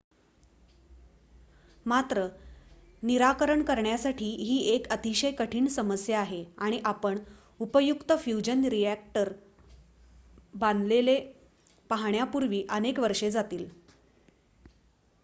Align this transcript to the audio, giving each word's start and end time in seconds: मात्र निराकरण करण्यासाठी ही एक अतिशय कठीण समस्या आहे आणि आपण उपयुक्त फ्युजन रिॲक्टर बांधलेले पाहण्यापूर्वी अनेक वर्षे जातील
मात्र 1.85 2.21
निराकरण 3.03 3.61
करण्यासाठी 3.63 4.29
ही 4.37 4.57
एक 4.69 4.87
अतिशय 4.91 5.31
कठीण 5.33 5.67
समस्या 5.67 6.19
आहे 6.19 6.43
आणि 6.59 6.79
आपण 6.85 7.19
उपयुक्त 7.59 8.11
फ्युजन 8.19 8.65
रिॲक्टर 8.67 9.31
बांधलेले 10.55 11.19
पाहण्यापूर्वी 11.89 12.63
अनेक 12.71 12.99
वर्षे 12.99 13.31
जातील 13.31 13.67